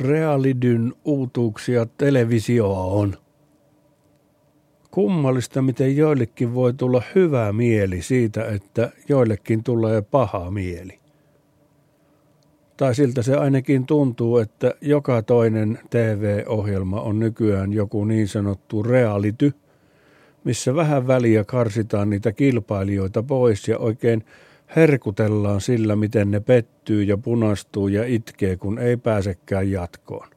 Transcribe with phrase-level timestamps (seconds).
[0.00, 3.16] Realidyn uutuuksia televisioon.
[4.90, 10.98] Kummallista, miten joillekin voi tulla hyvä mieli siitä, että joillekin tulee paha mieli.
[12.76, 19.52] Tai siltä se ainakin tuntuu, että joka toinen TV-ohjelma on nykyään joku niin sanottu reality,
[20.44, 24.24] missä vähän väliä karsitaan niitä kilpailijoita pois ja oikein
[24.76, 30.28] herkutellaan sillä, miten ne pettyy ja punastuu ja itkee, kun ei pääsekään jatkoon.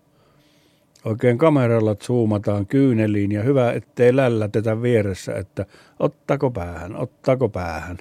[1.06, 5.66] Oikein kameralla zoomataan kyyneliin ja hyvä, ettei lällätetä vieressä, että
[6.00, 7.98] ottako päähän, ottako päähän.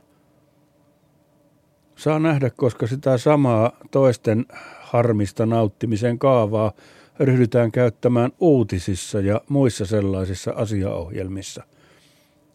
[1.97, 4.47] Saa nähdä, koska sitä samaa toisten
[4.81, 6.73] harmista nauttimisen kaavaa
[7.21, 11.65] ryhdytään käyttämään uutisissa ja muissa sellaisissa asiaohjelmissa.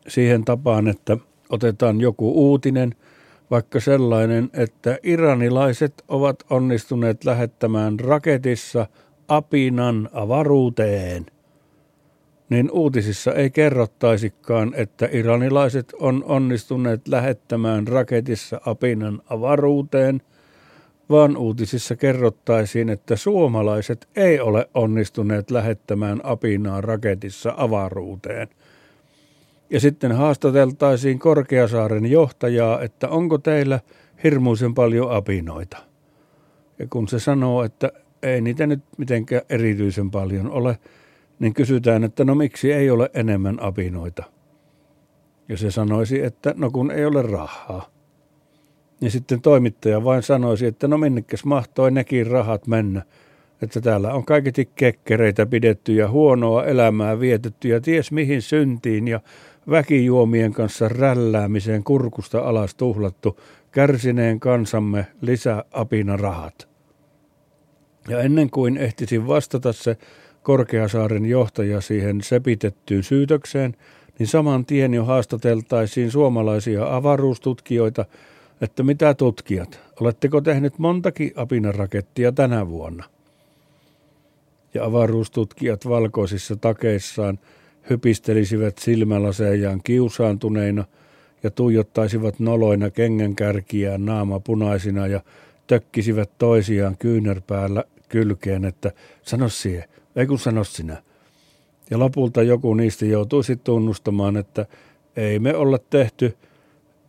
[0.08, 1.18] Siihen tapaan, että
[1.50, 2.96] otetaan joku uutinen–
[3.52, 8.88] vaikka sellainen, että iranilaiset ovat onnistuneet lähettämään raketissa
[9.28, 11.26] apinan avaruuteen,
[12.50, 20.22] niin uutisissa ei kerrottaisikaan, että iranilaiset on onnistuneet lähettämään raketissa apinan avaruuteen,
[21.10, 28.48] vaan uutisissa kerrottaisiin, että suomalaiset ei ole onnistuneet lähettämään apinaa raketissa avaruuteen–
[29.70, 33.80] ja sitten haastateltaisiin Korkeasaaren johtajaa, että onko teillä
[34.24, 35.78] hirmuisen paljon apinoita.
[36.80, 37.92] Ja kun se sanoo, että
[38.24, 40.78] ei niitä nyt mitenkään erityisen paljon ole,
[41.40, 44.24] niin kysytään, että no miksi ei ole enemmän apinoita.
[45.50, 47.90] Ja se sanoisi, että no kun ei ole rahaa.
[49.02, 53.02] Ja sitten toimittaja vain sanoisi, että no minnekäs mahtoi nekin rahat mennä.
[53.62, 59.20] Että täällä on kaiketi kekkereitä pidetty ja huonoa elämää vietetty ja ties mihin syntiin ja
[59.70, 63.40] väkijuomien kanssa rälläämiseen kurkusta alas tuhlattu
[63.72, 66.68] kärsineen kansamme lisäapina rahat.
[68.10, 69.98] Ja ennen kuin ehtisin vastata se
[70.44, 73.76] Korkeasaaren johtaja siihen sepitettyyn syytökseen,
[74.20, 78.06] niin saman tien jo haastateltaisiin suomalaisia avaruustutkijoita,
[78.62, 83.04] että mitä tutkijat, oletteko tehnyt montakin apinarakettia tänä vuonna?
[84.74, 87.40] Ja avaruustutkijat valkoisissa takeissaan–
[87.90, 90.86] hypistelisivät silmälasejaan kiusaantuneina
[91.44, 95.22] ja tuijottaisivat noloina kengänkärkiään naama punaisina ja
[95.68, 99.84] tökkisivät toisiaan kyynärpäällä kylkeen, että sano siihen,
[100.16, 101.04] ei kun sano sinä.
[101.90, 104.66] Ja lopulta joku niistä joutuisi tunnustamaan, että
[105.16, 106.38] ei me olla tehty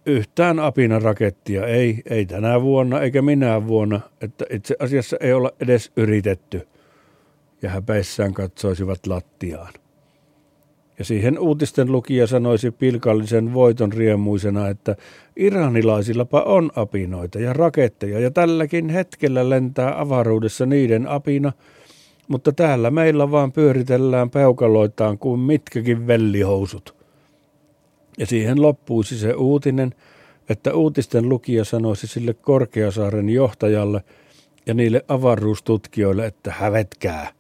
[0.07, 5.51] yhtään apina rakettia, ei, ei tänä vuonna eikä minä vuonna, että itse asiassa ei olla
[5.61, 6.69] edes yritetty.
[7.63, 9.73] Ja häpeissään katsoisivat lattiaan.
[10.99, 14.97] Ja siihen uutisten lukija sanoisi pilkallisen voiton riemuisena, että
[15.37, 21.53] iranilaisillapa on apinoita ja raketteja ja tälläkin hetkellä lentää avaruudessa niiden apina,
[22.29, 26.95] mutta täällä meillä vaan pyöritellään peukaloitaan kuin mitkäkin vellihousut.
[28.19, 29.95] Ja siihen loppuisi se uutinen,
[30.49, 34.05] että uutisten lukija sanoisi sille Korkeasaaren johtajalle
[34.67, 37.38] ja niille avaruustutkijoille, että hävetkää.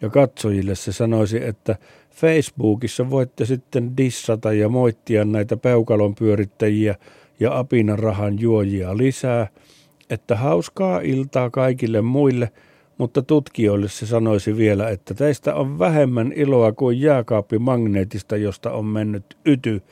[0.00, 1.76] Ja katsojille se sanoisi, että
[2.10, 6.94] Facebookissa voitte sitten dissata ja moittia näitä peukalon pyörittäjiä
[7.40, 9.48] ja apinarahan juojia lisää,
[10.10, 12.52] että hauskaa iltaa kaikille muille,
[12.98, 19.36] mutta tutkijoille se sanoisi vielä, että teistä on vähemmän iloa kuin jääkaappimagneetista, josta on mennyt
[19.44, 19.82] yty,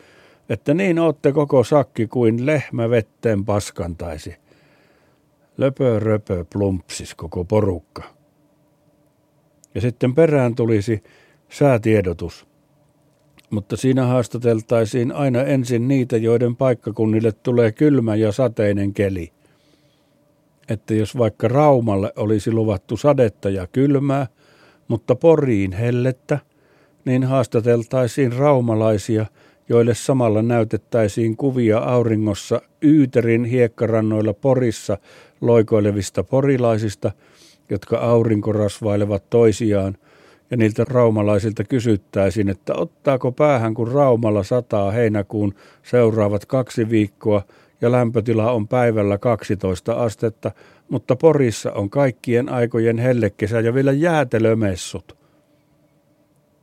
[0.49, 4.37] että niin ootte koko sakki kuin lehmä vetteen paskantaisi.
[5.57, 8.03] Löpö röpö plumpsis koko porukka.
[9.75, 11.03] Ja sitten perään tulisi
[11.49, 12.47] säätiedotus.
[13.51, 19.33] Mutta siinä haastateltaisiin aina ensin niitä, joiden paikkakunnille tulee kylmä ja sateinen keli.
[20.69, 24.27] Että jos vaikka Raumalle olisi luvattu sadetta ja kylmää,
[24.89, 26.39] mutta Poriin hellettä,
[27.05, 29.27] niin haastateltaisiin raumalaisia,
[29.69, 34.99] joille samalla näytettäisiin kuvia auringossa Yyterin hiekkarannoilla Porissa
[35.41, 37.13] loikoilevista porilaisista,
[37.71, 39.97] jotka aurinkorasvailevat toisiaan
[40.51, 47.43] ja niiltä raumalaisilta kysyttäisiin, että ottaako päähän, kun Raumalla sataa heinäkuun seuraavat kaksi viikkoa
[47.81, 50.51] ja lämpötila on päivällä 12 astetta,
[50.89, 55.17] mutta Porissa on kaikkien aikojen hellekesä ja vielä jäätelömessut.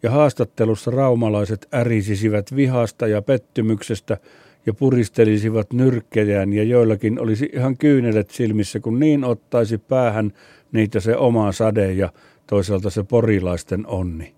[0.04, 4.18] Ja haastattelussa raumalaiset ärisisivät vihasta ja pettymyksestä
[4.66, 10.32] ja puristelisivat nyrkkejään ja joillakin olisi ihan kyynelet silmissä, kun niin ottaisi päähän
[10.72, 12.10] niitä se oma sade ja
[12.48, 14.36] toisaalta se porilaisten onni.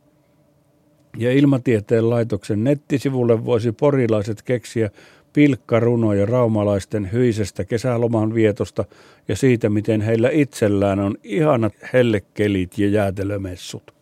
[1.17, 4.89] Ja ilmatieteen laitoksen nettisivulle voisi porilaiset keksiä
[5.33, 8.85] pilkkarunoja raumalaisten hyisestä kesäloman vietosta
[9.27, 13.93] ja siitä, miten heillä itsellään on ihanat hellekelit ja jäätelömessut.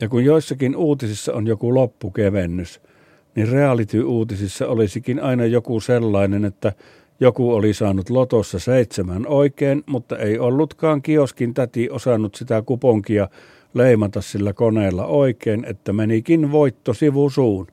[0.00, 2.80] Ja kun joissakin uutisissa on joku loppukevennys,
[3.34, 6.72] niin reality-uutisissa olisikin aina joku sellainen, että
[7.20, 13.28] joku oli saanut lotossa seitsemän oikein, mutta ei ollutkaan kioskin täti osannut sitä kuponkia
[13.74, 17.66] leimata sillä koneella oikein, että menikin voitto sivusuun.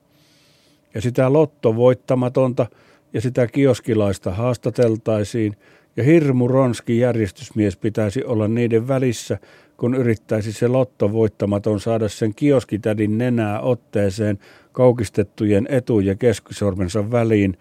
[0.94, 2.66] Ja sitä lottovoittamatonta
[3.12, 5.56] ja sitä kioskilaista haastateltaisiin,
[5.96, 9.38] ja hirmu ronski järjestysmies pitäisi olla niiden välissä,
[9.76, 14.38] kun yrittäisi se lottovoittamaton saada sen kioskitädin nenää otteeseen
[14.72, 17.58] kaukistettujen etu- ja keskisormensa väliin,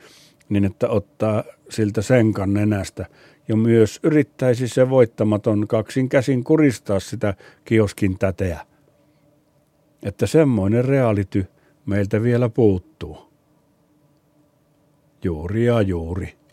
[0.49, 3.05] niin että ottaa siltä senkan nenästä.
[3.47, 7.33] Ja myös yrittäisi se voittamaton kaksin käsin kuristaa sitä
[7.65, 8.59] kioskin täteä.
[10.03, 11.45] Että semmoinen reality
[11.85, 13.17] meiltä vielä puuttuu.
[15.23, 16.35] Juuri ja juuri.